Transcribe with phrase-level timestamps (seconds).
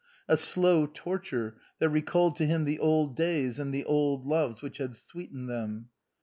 [0.27, 4.79] A slow torture, that recalled to him the old days and the old loves which
[4.79, 5.89] had sweetened them.